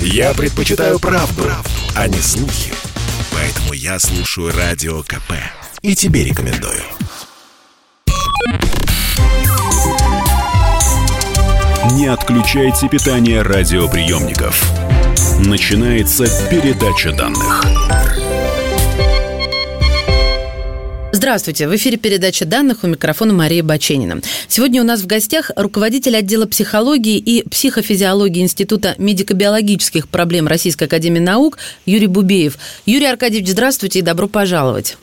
[0.00, 2.72] Я предпочитаю правду, правду, а не слухи.
[3.32, 5.32] Поэтому я слушаю Радио КП.
[5.82, 6.82] И тебе рекомендую.
[11.92, 14.62] Не отключайте питание радиоприемников.
[15.38, 17.64] Начинается передача данных.
[21.26, 24.20] Здравствуйте, в эфире передача данных у микрофона Мария Баченина.
[24.46, 31.18] Сегодня у нас в гостях руководитель отдела психологии и психофизиологии Института медико-биологических проблем Российской Академии
[31.18, 32.58] Наук Юрий Бубеев.
[32.86, 34.98] Юрий Аркадьевич, здравствуйте и добро пожаловать.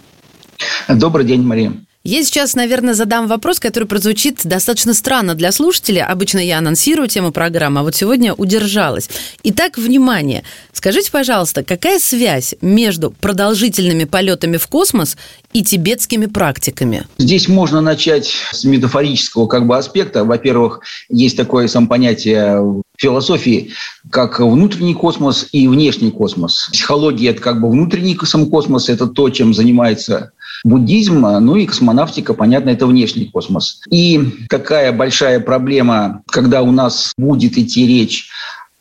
[0.88, 1.74] Добрый день, Мария.
[2.06, 6.06] Я сейчас, наверное, задам вопрос, который прозвучит достаточно странно для слушателя.
[6.06, 9.10] Обычно я анонсирую тему программы, а вот сегодня удержалась.
[9.44, 10.44] Итак, внимание.
[10.74, 15.16] Скажите, пожалуйста, какая связь между продолжительными полетами в космос
[15.54, 17.08] и тибетскими практиками?
[17.20, 20.26] Здесь можно начать с метафорического как бы аспекта.
[20.26, 23.72] Во-первых, есть такое сам понятие философии,
[24.10, 26.68] как внутренний космос и внешний космос.
[26.74, 32.34] Психология– это как бы внутренний сам космос, это то, чем занимается буддизм, ну и космонавтика,
[32.34, 33.82] понятно, это внешний космос.
[33.90, 38.30] И какая большая проблема, когда у нас будет идти речь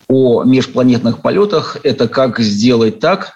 [0.09, 3.33] о межпланетных полетах, это как сделать так,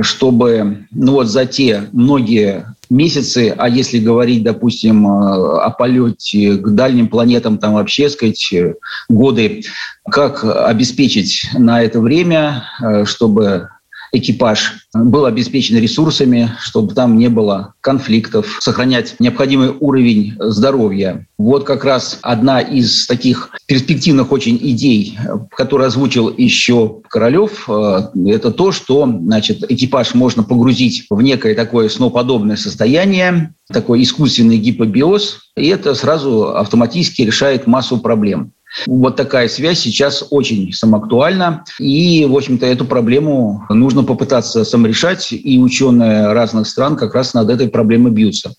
[0.00, 7.08] чтобы ну вот за те многие месяцы, а если говорить, допустим, о полете к дальним
[7.08, 8.52] планетам, там вообще, сказать,
[9.08, 9.64] годы,
[10.08, 13.68] как обеспечить на это время, э, чтобы
[14.16, 21.26] экипаж был обеспечен ресурсами, чтобы там не было конфликтов, сохранять необходимый уровень здоровья.
[21.38, 25.18] Вот как раз одна из таких перспективных очень идей,
[25.50, 31.88] которую озвучил еще Королев, э, это то, что значит, экипаж можно погрузить в некое такое
[31.88, 38.52] сноподобное состояние, такой искусственный гипобиоз, и это сразу автоматически решает массу проблем.
[38.86, 41.64] Вот такая связь сейчас очень самоактуальна.
[41.78, 45.32] И, в общем-то, эту проблему нужно попытаться саморешать.
[45.32, 48.54] И ученые разных стран как раз над этой проблемой бьются.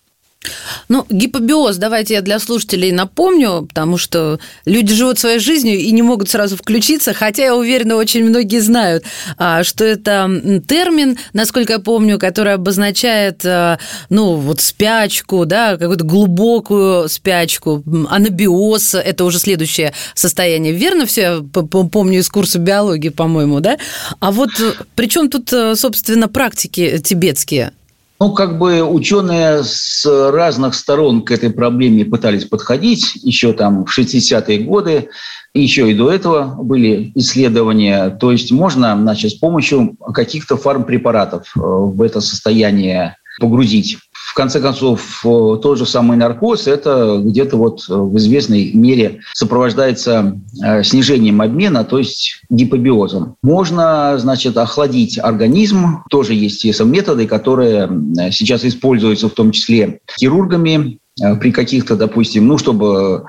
[0.90, 6.02] Ну, гипобиоз, давайте я для слушателей напомню, потому что люди живут своей жизнью и не
[6.02, 9.04] могут сразу включиться, хотя, я уверена, очень многие знают,
[9.38, 10.30] а, что это
[10.68, 18.96] термин, насколько я помню, который обозначает, а, ну, вот спячку, да, какую-то глубокую спячку, анабиоз,
[18.96, 20.74] это уже следующее состояние.
[20.74, 21.22] Верно все?
[21.22, 21.44] Я
[21.92, 23.78] помню из курса биологии, по-моему, да?
[24.20, 24.52] А вот
[24.96, 27.74] при чем тут, собственно, практики тибетские?
[28.20, 33.16] Ну, как бы ученые с разных сторон к этой проблеме пытались подходить.
[33.16, 35.10] Еще там в 60-е годы,
[35.54, 38.10] еще и до этого были исследования.
[38.10, 43.98] То есть можно, значит, с помощью каких-то фармпрепаратов э, в это состояние погрузить
[44.34, 50.38] конце концов, э, тот же самый наркоз, это где-то вот э, в известной мере сопровождается
[50.64, 53.36] э, снижением обмена, то есть гипобиозом.
[53.42, 56.04] Можно, значит, охладить организм.
[56.10, 57.90] Тоже есть методы, которые
[58.32, 61.00] сейчас используются в том числе хирургами,
[61.42, 63.26] при каких-то, допустим, ну, чтобы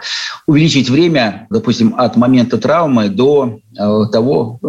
[0.47, 3.61] увеличить время, допустим, от момента травмы до
[4.13, 4.61] того,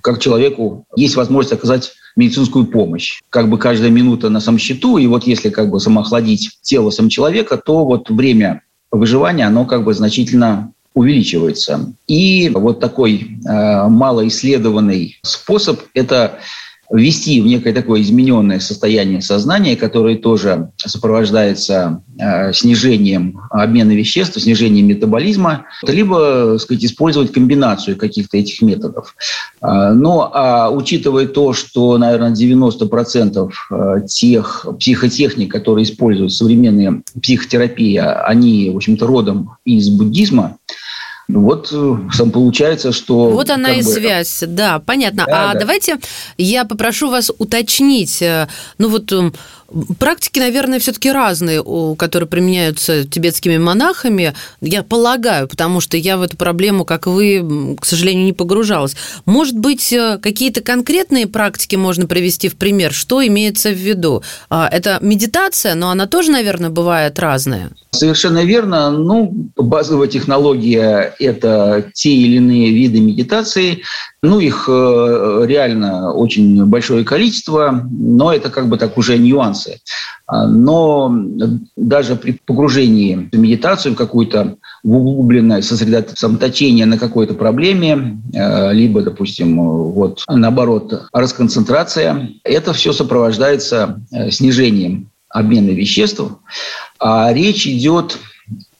[0.00, 3.20] как человеку есть возможность оказать медицинскую помощь.
[3.30, 7.08] Как бы каждая минута на самом счету, и вот если как бы самоохладить тело сам
[7.08, 11.94] человека, то вот время выживания, оно как бы значительно увеличивается.
[12.06, 16.38] И вот такой э, малоисследованный способ– это
[16.92, 24.88] ввести в некое такое измененное состояние сознания, которое тоже сопровождается э, снижением обмена веществ, снижением
[24.88, 29.16] метаболизма, либо сказать, использовать комбинацию каких-то этих методов.
[29.62, 37.96] Э, но а учитывая то, что, наверное, 90% э, тех психотехник, которые используют современные психотерапии,
[37.96, 40.58] они, в общем-то, родом из буддизма,
[41.40, 43.30] вот э, сам получается, что...
[43.30, 43.88] Вот она и бы...
[43.88, 45.24] связь, да, понятно.
[45.26, 45.60] Да, а да.
[45.60, 45.98] давайте
[46.36, 48.48] я попрошу вас уточнить, э,
[48.78, 49.32] ну вот эм,
[49.98, 51.62] Практики, наверное, все-таки разные,
[51.96, 57.84] которые применяются тибетскими монахами, я полагаю, потому что я в эту проблему, как вы, к
[57.84, 58.96] сожалению, не погружалась.
[59.24, 62.92] Может быть, э, какие-то конкретные практики можно привести в пример?
[62.92, 64.22] Что имеется в виду?
[64.50, 67.70] А, это медитация, но она тоже, наверное, бывает разная.
[67.90, 68.90] Совершенно верно.
[68.90, 73.82] Ну, базовая технология– это те или иные виды медитации.
[74.22, 79.18] Ну, их э, реально очень большое количество, но это как бы так уже
[79.62, 79.80] нюансы.
[80.26, 81.12] А, но
[81.76, 89.56] даже при погружении в медитацию, в какую-то углубленное сосредоточение на какой-то проблеме, э, либо, допустим,
[89.92, 96.22] вот наоборот, расконцентрация, это все сопровождается э, снижением обмена веществ.
[96.98, 98.18] А речь идет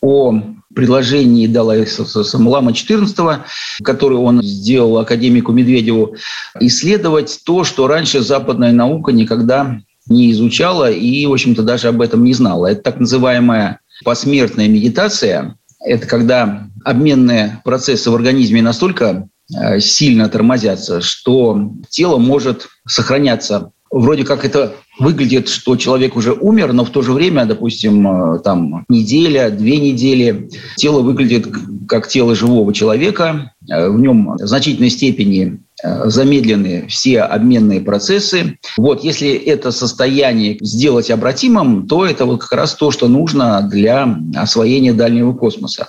[0.00, 0.40] о
[0.74, 3.40] предложении Далай Самлама XIV,
[3.82, 6.16] который он сделал академику Медведеву,
[6.60, 12.24] исследовать то, что раньше западная наука никогда не изучала и, в общем-то, даже об этом
[12.24, 12.66] не знала.
[12.66, 15.56] Это так называемая посмертная медитация.
[15.84, 24.24] Это когда обменные процессы в организме настолько э, сильно тормозятся, что тело может сохраняться вроде
[24.24, 28.84] как это выглядит, что человек уже умер, но в то же время, допустим, э, там
[28.88, 31.46] неделя, две недели, тело выглядит
[31.88, 38.58] как тело живого человека, э, в нем в значительной степени э, замедлены все обменные процессы.
[38.76, 44.16] Вот если это состояние сделать обратимым, то это вот как раз то, что нужно для
[44.34, 45.88] освоения дальнего космоса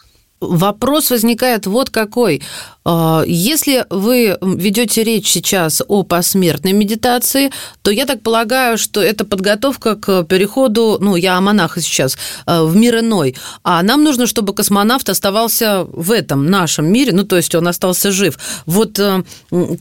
[0.51, 2.41] вопрос возникает вот какой.
[2.85, 7.51] А, если вы ведете речь сейчас о посмертной медитации,
[7.81, 12.63] то я так полагаю, что это подготовка к переходу, ну, я о монахе сейчас, а,
[12.63, 13.35] в мир иной.
[13.63, 18.11] А нам нужно, чтобы космонавт оставался в этом нашем мире, ну, то есть он остался
[18.11, 18.37] жив.
[18.65, 19.23] Вот э,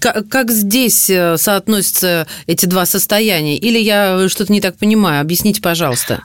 [0.01, 3.57] как здесь э, соотносятся эти два состояния?
[3.57, 5.21] Или я что-то не так понимаю?
[5.21, 6.23] Объясните, пожалуйста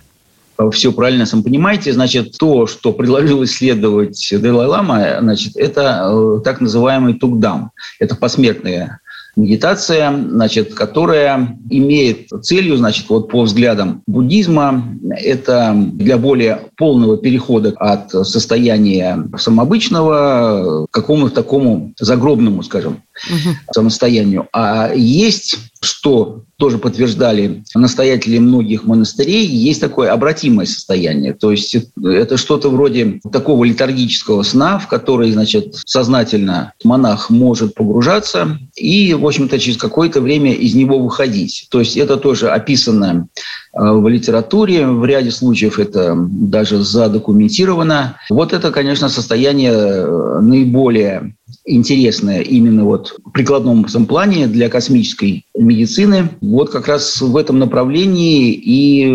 [0.71, 7.13] все правильно сам понимаете, значит, то, что предложил исследовать Далай-Лама, значит, это э, так называемый
[7.13, 7.71] тукдам.
[7.99, 8.99] Это посмертная
[9.37, 17.73] медитация, значит, которая имеет целью, значит, вот по взглядам буддизма, это для более полного перехода
[17.77, 23.55] от состояния самообычного к какому-то такому загробному, скажем, угу.
[23.71, 24.47] самостоянию.
[24.53, 31.33] А есть, что тоже подтверждали настоятели многих монастырей, есть такое обратимое состояние.
[31.33, 38.57] То есть это что-то вроде такого литургического сна, в который, значит, сознательно монах может погружаться
[38.75, 41.67] и, в общем-то, через какое-то время из него выходить.
[41.69, 43.27] То есть это тоже описано
[43.73, 48.17] э, в литературе, в ряде случаев это даже задокументировано.
[48.31, 51.35] Вот это, конечно, состояние э, наиболее
[51.67, 56.29] интересное именно вот в прикладном плане для космической медицины.
[56.41, 59.09] Вот как раз в этом направлении и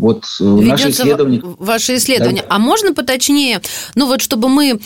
[0.00, 1.42] вот наши исследования.
[1.58, 2.42] Ваши исследования.
[2.42, 2.56] Да.
[2.56, 3.60] А можно поточнее,
[3.94, 4.80] ну вот чтобы мы,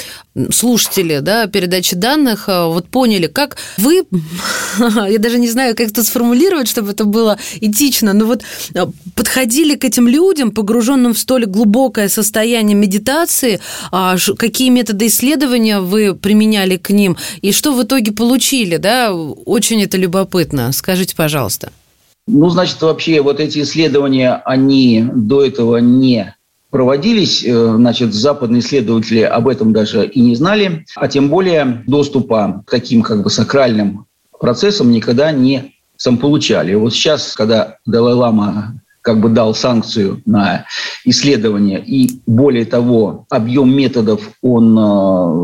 [0.51, 4.05] слушатели да, передачи данных, э, вот поняли, как вы,
[5.09, 8.43] я даже не знаю, как это сформулировать, чтобы это было этично, но вот
[8.75, 13.61] э, подходили к этим людям, погруженным в столь глубокое состояние медитации,
[13.93, 19.83] а какие методы исследования вы применяли к ним, и что в итоге получили, да, очень
[19.83, 20.54] это любопытно.
[20.73, 21.73] Скажите, пожалуйста.
[22.27, 26.35] Ну, значит, вообще вот эти исследования, они до этого не
[26.71, 32.65] проводились, э, значит, западные исследователи об этом даже и не знали, а тем более доступа
[32.67, 34.07] к таким как бы сакральным
[34.41, 36.75] процессам никогда не сам получали.
[36.75, 40.65] Вот сейчас, когда Далай-Лама как бы дал санкцию на
[41.05, 41.79] исследование.
[41.79, 44.83] И более того, объем методов, он, э,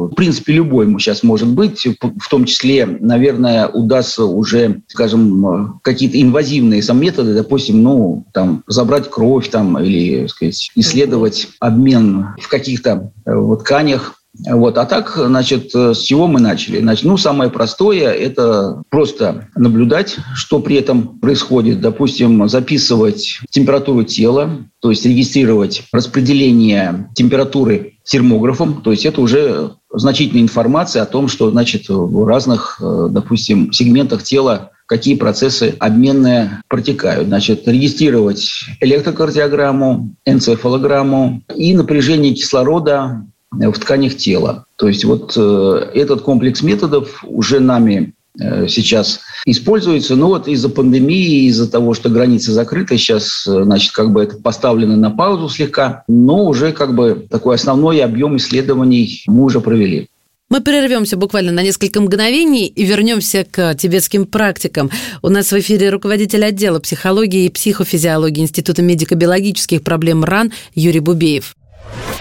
[0.07, 1.87] в принципе, любой сейчас может быть.
[2.01, 8.65] В том числе, наверное, удастся уже, скажем, э, какие-то инвазивные сам методы, допустим, ну, там,
[8.67, 14.79] забрать кровь там, или, сказать, исследовать обмен в каких-то э, вот тканях вот.
[14.79, 16.81] А так, значит, с чего мы начали?
[16.81, 21.81] Значит, ну, самое простое– это просто наблюдать, что при этом происходит.
[21.81, 24.50] Допустим, записывать температуру тела,
[24.81, 28.82] то есть регистрировать распределение температуры термографом.
[28.82, 34.71] То есть это уже значительная информация о том, что, значит, в разных, допустим, сегментах тела
[34.87, 37.28] какие процессы обменные протекают.
[37.28, 38.50] Значит, регистрировать
[38.81, 44.64] электрокардиограмму, энцефалограмму и напряжение кислорода в тканях тела.
[44.76, 50.16] То есть вот э, этот комплекс методов уже нами э, сейчас используется.
[50.16, 54.37] Но вот из-за пандемии, из-за того, что границы закрыты, сейчас, э, значит, как бы это
[54.37, 60.09] поставлено на паузу слегка, но уже как бы такой основной объем исследований мы уже провели.
[60.49, 64.90] Мы прервемся буквально на несколько мгновений и вернемся к тибетским практикам.
[65.23, 71.54] У нас в эфире руководитель отдела психологии и психофизиологии Института медико-биологических проблем РАН Юрий Бубеев.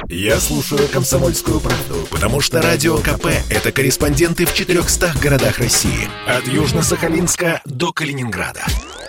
[0.07, 6.09] Я слушаю «Комсомольскую правду», потому что «Радио КП»— это корреспонденты в 400 городах России.
[6.27, 8.61] От Южно-Сахалинска до Калининграда.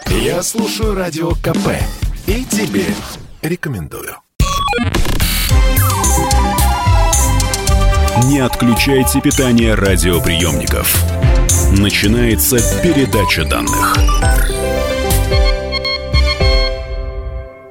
[0.09, 1.69] Я слушаю «Радио КП»
[2.26, 2.85] и тебе
[3.43, 4.17] рекомендую.
[8.25, 10.95] Не отключайте питание радиоприемников.
[11.73, 13.97] Начинается передача данных.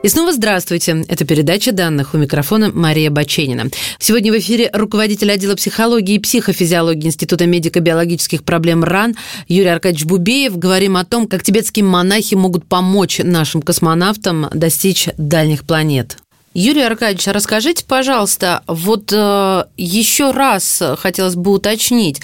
[0.02, 1.04] И снова здравствуйте.
[1.10, 2.14] Это передача данных.
[2.14, 3.70] У микрофона Мария Баченина.
[4.00, 9.18] Сегодня в эфире руководитель отдела психологии и психофизиологии Института медико-биологических проблем РАН
[9.50, 10.58] Юрий Аркадьевич Бубеев.
[10.58, 16.16] Говорим о том, как тибетские монахи могут помочь нашим космонавтам достичь дальних планет.
[16.54, 22.22] Юрий Аркадьевич, расскажите, пожалуйста, вот э, еще раз хотелось бы уточнить,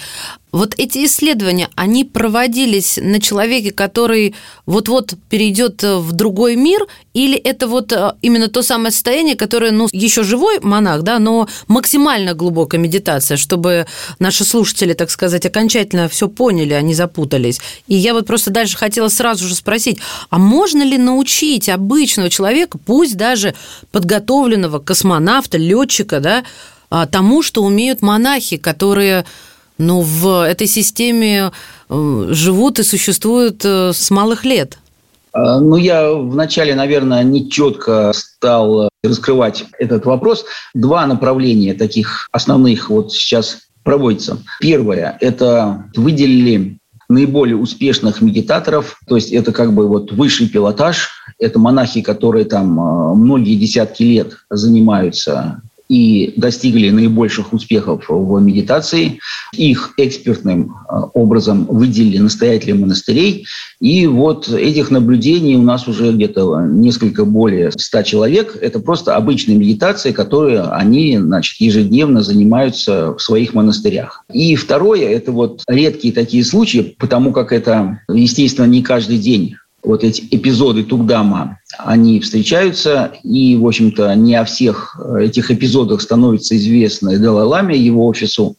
[0.56, 4.34] вот эти исследования, они проводились на человеке, который
[4.64, 9.86] вот-вот перейдет в другой мир, или это вот э, именно то самое состояние, которое, ну,
[9.92, 13.86] еще живой монах, да, но максимально глубокая медитация, чтобы
[14.18, 17.60] наши слушатели, так сказать, окончательно все поняли, а не запутались.
[17.86, 19.98] И я вот просто дальше хотела сразу же спросить,
[20.30, 23.54] а можно ли научить обычного человека, пусть даже
[23.92, 26.44] подготовленного космонавта, летчика, да,
[26.88, 29.26] а, тому, что умеют монахи, которые
[29.78, 31.52] ну, в этой системе
[31.88, 34.78] э, живут и существуют э, с малых лет.
[35.32, 40.44] А, ну, я вначале, наверное, не четко стал раскрывать этот вопрос.
[40.74, 44.38] Два направления таких основных вот сейчас проводятся.
[44.60, 46.78] Первое– это выделили
[47.08, 52.80] наиболее успешных медитаторов, то есть это как бы вот высший пилотаж, это монахи, которые там
[52.80, 59.20] э, многие десятки лет занимаются и достигли наибольших успехов в медитации.
[59.52, 63.46] Их экспертным э, образом выделили настоятели монастырей.
[63.80, 68.56] И вот этих наблюдений у нас уже где-то несколько более ста человек.
[68.60, 74.24] Это просто обычные медитации, которые они значит, ежедневно занимаются в своих монастырях.
[74.32, 80.02] И второе– это вот редкие такие случаи, потому как это, естественно, не каждый день вот
[80.02, 87.16] эти эпизоды Тугдама, они встречаются, и, в общем-то, не о всех этих эпизодах становится известно
[87.16, 88.56] Далай-Ламе, его офису,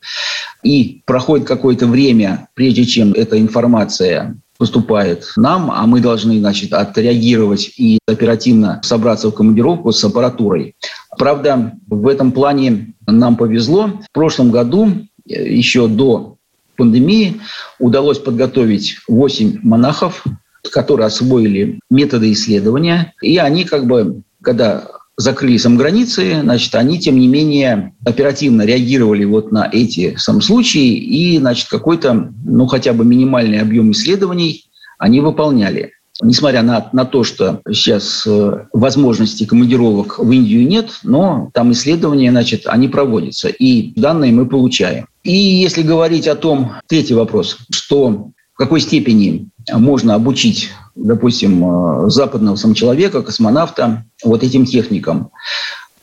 [0.63, 7.74] и проходит какое-то время, прежде чем эта информация поступает нам, а мы должны, значит, отреагировать
[7.77, 10.75] и оперативно собраться в командировку с аппаратурой.
[11.17, 13.91] Правда, в этом плане нам повезло.
[14.09, 14.91] В прошлом году,
[15.25, 16.38] еще до
[16.75, 17.39] пандемии,
[17.79, 20.24] удалось подготовить 8 монахов
[20.69, 27.19] которые освоили методы исследования, и они как бы, когда закрыли сам границы, значит, они, тем
[27.19, 33.03] не менее, оперативно реагировали вот на эти сам случаи, и, значит, какой-то, ну, хотя бы
[33.03, 34.65] минимальный объем исследований
[35.00, 35.93] они выполняли.
[36.21, 42.31] Несмотря на, на то, что сейчас э, возможностей командировок в Индию нет, но там исследования,
[42.31, 45.05] значит, они проводятся, и данные мы получаем.
[45.24, 52.09] И если говорить о том, третий вопрос, что в какой степени можно обучить, допустим, э,
[52.09, 55.31] западного самочеловека, космонавта вот этим техникам.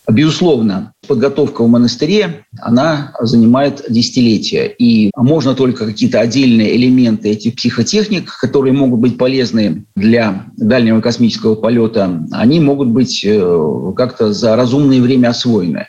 [0.07, 4.67] Безусловно, подготовка в монастыре, она занимает десятилетия.
[4.67, 11.55] И можно только какие-то отдельные элементы этих психотехник, которые могут быть полезны для дальнего космического
[11.55, 15.87] полета, они могут быть э, как-то за разумное время освоены.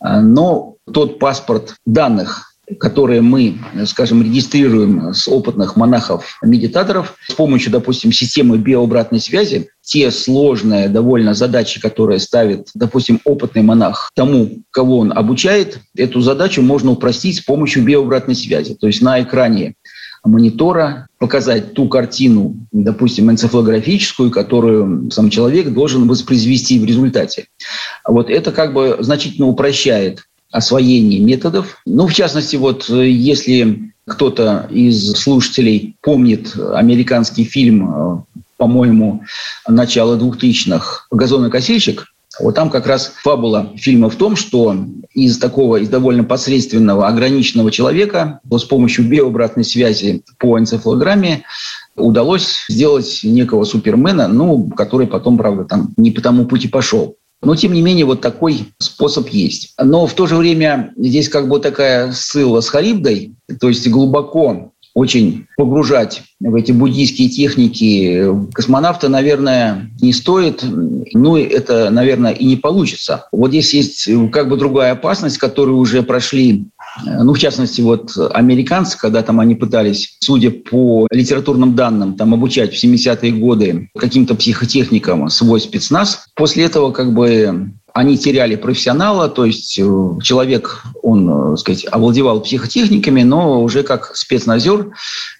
[0.00, 8.58] Но тот паспорт данных, которые мы, скажем, регистрируем с опытных монахов-медитаторов с помощью, допустим, системы
[8.58, 15.80] биообратной связи, те сложные довольно задачи, которые ставит, допустим, опытный монах тому, кого он обучает,
[15.96, 18.74] эту задачу можно упростить с помощью биообратной связи.
[18.74, 19.74] То есть на экране
[20.24, 27.46] монитора показать ту картину, допустим, энцефалографическую, которую сам человек должен воспроизвести в результате.
[28.06, 31.78] Вот это как бы значительно упрощает освоении методов.
[31.84, 39.24] Ну, в частности, вот э, если кто-то из слушателей помнит американский фильм, э, по-моему,
[39.66, 42.06] начала 2000-х «Газонокосильщик»,
[42.40, 44.74] вот там как раз фабула фильма в том, что
[45.12, 51.44] из такого, из довольно посредственного, ограниченного человека с помощью биообратной связи по энцефалограмме
[51.94, 57.16] удалось сделать некого супермена, ну, который потом, правда, там не по тому пути пошел.
[57.42, 59.74] Но, тем не менее, вот такой способ есть.
[59.82, 64.72] Но в то же время здесь как бы такая ссыла с Харибдой, то есть глубоко
[64.94, 70.62] очень погружать в эти буддийские техники космонавта, наверное, не стоит.
[71.14, 73.26] Ну, это, наверное, и не получится.
[73.32, 76.66] Вот здесь есть как бы другая опасность, которую уже прошли
[77.04, 82.74] ну, в частности, вот американцы, когда там они пытались, судя по литературным данным, там обучать
[82.74, 89.44] в 70-е годы каким-то психотехникам свой спецназ, после этого как бы они теряли профессионала, то
[89.44, 89.82] есть э,
[90.22, 94.92] человек, он, э, так сказать, овладевал психотехниками, но уже как спецназер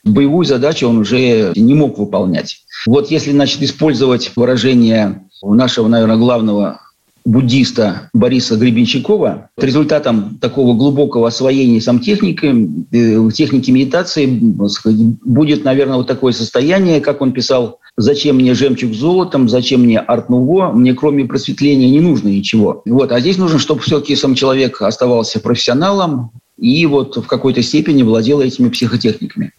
[0.04, 2.58] боевую задачу он уже не мог выполнять.
[2.86, 6.80] Вот если, значит, использовать выражение нашего, наверное, главного
[7.24, 9.50] буддиста Бориса Гребенщикова.
[9.56, 12.52] Результатом такого глубокого освоения сам техники,
[12.92, 19.48] э, техники медитации будет, наверное, вот такое состояние, как он писал, «Зачем мне жемчуг золотом,
[19.48, 22.82] зачем мне арт-нуво, мне кроме просветления не нужно ничего».
[22.86, 23.12] Вот.
[23.12, 28.40] А здесь нужно, чтобы все-таки сам человек оставался профессионалом и вот в какой-то степени владел
[28.40, 29.52] этими психотехниками.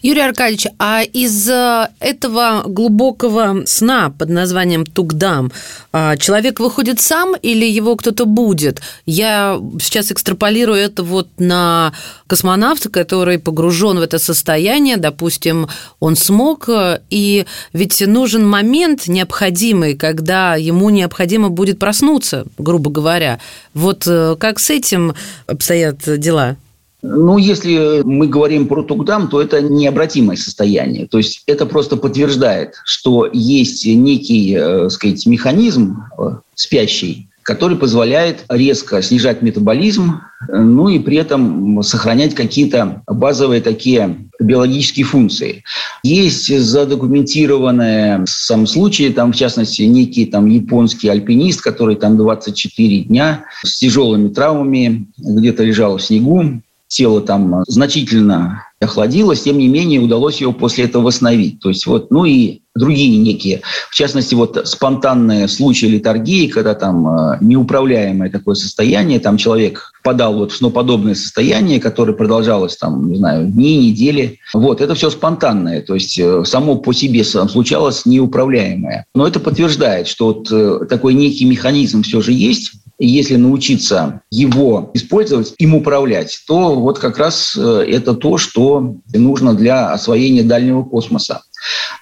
[0.00, 5.50] Юрий Аркадьевич, а из э, этого глубокого сна под названием Тугдам
[5.92, 8.80] а, человек выходит сам или его кто-то будет?
[9.06, 11.92] Я сейчас экстраполирую это вот на
[12.28, 19.96] космонавта, который погружен в это состояние, допустим, он смог, э, и ведь нужен момент необходимый,
[19.96, 23.40] когда ему необходимо будет проснуться, грубо говоря.
[23.74, 25.16] Вот э, как с этим
[25.48, 26.56] обстоят дела?
[27.00, 31.06] Ну, если мы говорим про Тугдам, то это необратимое состояние.
[31.06, 38.44] То есть это просто подтверждает, что есть некий, э, сказать, механизм э, спящий, который позволяет
[38.48, 45.64] резко снижать метаболизм, ну и при этом сохранять какие-то базовые такие биологические функции.
[46.02, 53.44] Есть задокументированные сам случаи, там, в частности, некий там, японский альпинист, который там 24 дня
[53.62, 60.40] с тяжелыми травмами где-то лежал в снегу, тело там значительно охладилось, тем не менее удалось
[60.40, 61.60] его после этого восстановить.
[61.60, 67.08] То есть вот, ну и другие некие, в частности, вот спонтанные случаи литургии, когда там
[67.08, 73.16] э, неуправляемое такое состояние, там человек впадал вот в сноподобное состояние, которое продолжалось там, не
[73.16, 74.38] знаю, дни, недели.
[74.54, 79.06] Вот, это все спонтанное, то есть э, само по себе случалось неуправляемое.
[79.14, 84.90] Но это подтверждает, что вот э, такой некий механизм все же есть, если научиться его
[84.94, 91.42] использовать, им управлять, то вот как раз это то, что нужно для освоения дальнего космоса.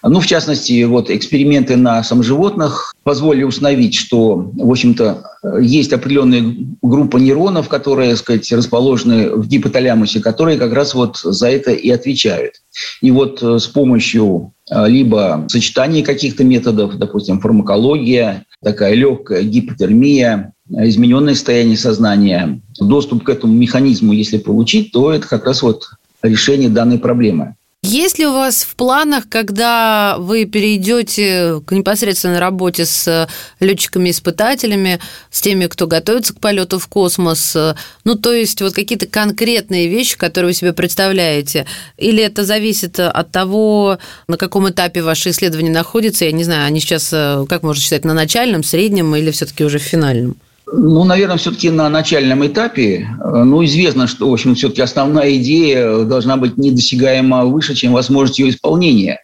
[0.02, 5.24] Ну, в частности, вот эксперименты на самых животных позволили установить, что, в общем-то,
[5.60, 11.48] есть определенная группа нейронов, которые, так сказать, расположены в гипоталямусе, которые как раз вот за
[11.48, 12.54] это и отвечают.
[13.00, 20.52] И вот э, с помощью э, либо сочетания каких-то методов, допустим, фармакология, такая легкая гипотермия,
[20.70, 25.90] измененное состояние сознания, доступ к этому механизму, если получить, то это как раз вот
[26.22, 27.54] решение данной проблемы.
[27.82, 33.28] Есть ли у вас в планах, когда вы перейдете к непосредственной работе с
[33.60, 34.98] летчиками-испытателями,
[35.30, 37.56] с теми, кто готовится к полету в космос,
[38.02, 41.66] ну, то есть вот какие-то конкретные вещи, которые вы себе представляете?
[41.96, 46.24] Или это зависит от того, на каком этапе ваши исследования находятся?
[46.24, 49.82] Я не знаю, они сейчас, как можно считать, на начальном, среднем или все-таки уже в
[49.82, 50.36] финальном?
[50.72, 56.02] Ну, наверное, все-таки на начальном этапе, э, ну, известно, что, в общем, все-таки основная идея
[56.02, 59.20] должна быть недосягаемо выше, чем возможность ее исполнения.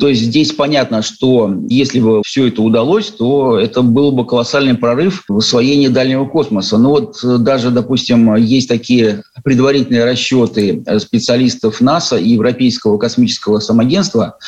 [0.00, 4.74] То есть здесь понятно, что если бы все это удалось, то это был бы колоссальный
[4.74, 6.78] прорыв в освоении дальнего космоса.
[6.78, 14.38] Ну вот э, даже, допустим, есть такие предварительные расчеты специалистов НАСА и Европейского космического самоагентства,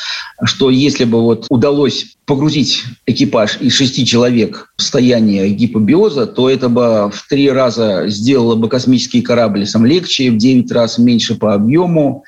[0.43, 6.69] что если бы вот удалось погрузить экипаж из шести человек в состояние гипобиоза, то это
[6.69, 11.53] бы в три раза сделало бы космический корабль сам легче, в девять раз меньше по
[11.53, 12.23] объему.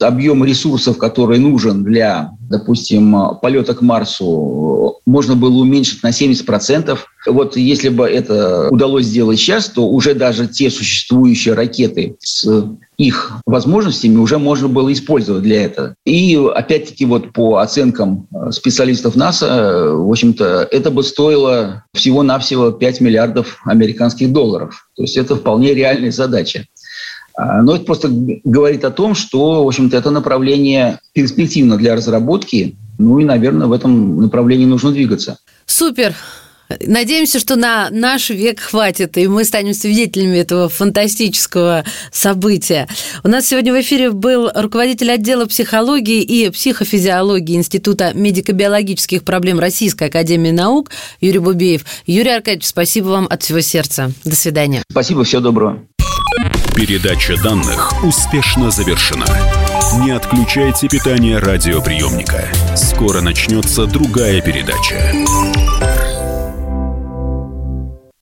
[0.00, 6.98] Объем ресурсов, который нужен для, допустим, полета к Марсу, можно было уменьшить на 70%.
[7.26, 12.46] Вот если бы это удалось сделать сейчас, то уже даже те существующие ракеты с
[13.00, 15.94] их возможностями уже можно было использовать для этого.
[16.04, 22.72] И опять-таки вот по оценкам э, специалистов НАСА, э, в общем-то, это бы стоило всего-навсего
[22.72, 24.86] 5 миллиардов американских долларов.
[24.96, 26.66] То есть это вполне реальная задача.
[27.34, 32.76] А, но это просто говорит о том, что, в общем-то, это направление перспективно для разработки,
[32.98, 35.38] ну и, наверное, в этом направлении нужно двигаться.
[35.66, 36.14] Супер.
[36.86, 42.86] Надеемся, что на наш век хватит, и мы станем свидетелями этого фантастического события.
[43.24, 50.08] У нас сегодня в эфире был руководитель отдела психологии и психофизиологии Института медико-биологических проблем Российской
[50.08, 50.90] Академии Наук
[51.20, 51.84] Юрий Бубеев.
[52.06, 54.12] Юрий Аркадьевич, спасибо вам от всего сердца.
[54.24, 54.82] До свидания.
[54.90, 55.82] Спасибо, всего доброго.
[56.74, 59.26] Передача данных успешно завершена.
[60.04, 62.48] Не отключайте питание радиоприемника.
[62.76, 65.12] Скоро начнется другая передача.